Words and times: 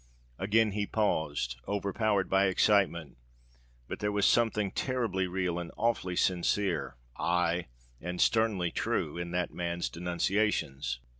Again 0.39 0.71
he 0.71 0.87
paused, 0.87 1.57
overpowered 1.67 2.27
by 2.27 2.45
excitement:—but 2.47 3.99
there 3.99 4.11
was 4.11 4.25
something 4.25 4.71
terribly 4.71 5.27
real 5.27 5.59
and 5.59 5.71
awfully 5.77 6.15
sincere—aye, 6.15 7.67
and 8.01 8.19
sternly 8.19 8.71
true—in 8.71 9.29
that 9.29 9.51
man's 9.53 9.89
denunciations! 9.89 11.01